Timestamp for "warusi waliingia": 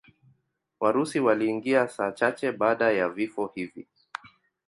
0.79-1.87